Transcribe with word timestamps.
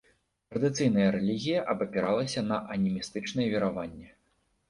Традыцыйная 0.53 1.09
рэлігія 1.15 1.59
абапіралася 1.73 2.41
на 2.49 2.57
анімістычныя 2.77 3.47
вераванні. 3.55 4.09